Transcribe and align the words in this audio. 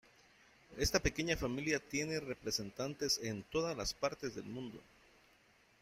Esta 0.79 0.99
pequeña 0.99 1.37
familia 1.37 1.77
tiene 1.79 2.19
representantes 2.19 3.19
en 3.21 3.43
todas 3.43 3.77
las 3.77 3.93
partes 3.93 4.33
del 4.33 4.45
mundo. 4.45 4.81